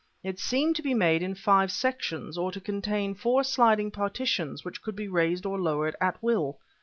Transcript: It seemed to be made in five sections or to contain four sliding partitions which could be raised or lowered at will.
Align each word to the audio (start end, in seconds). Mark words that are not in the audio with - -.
It 0.23 0.39
seemed 0.39 0.75
to 0.77 0.81
be 0.81 0.95
made 0.95 1.21
in 1.21 1.35
five 1.35 1.71
sections 1.71 2.35
or 2.35 2.51
to 2.53 2.59
contain 2.59 3.13
four 3.13 3.43
sliding 3.43 3.91
partitions 3.91 4.65
which 4.65 4.81
could 4.81 4.95
be 4.95 5.07
raised 5.07 5.45
or 5.45 5.61
lowered 5.61 5.95
at 6.01 6.17
will. 6.23 6.57